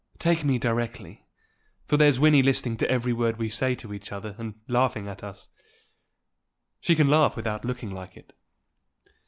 Take 0.17 0.43
me 0.43 0.57
directly; 0.57 1.27
for 1.85 1.95
there's 1.95 2.17
Wynnie 2.17 2.41
listening 2.41 2.75
to 2.77 2.89
every 2.89 3.13
word 3.13 3.37
we 3.37 3.49
say 3.49 3.75
to 3.75 3.93
each 3.93 4.11
other, 4.11 4.33
and 4.39 4.55
laughing 4.67 5.07
at 5.07 5.23
us. 5.23 5.49
She 6.79 6.95
can 6.95 7.07
laugh 7.07 7.35
without 7.35 7.65
looking 7.65 7.91
like 7.91 8.17
it." 8.17 8.33